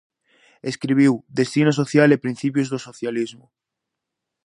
[0.71, 3.45] Escribiu "Destino social" e "Principios do socialismo".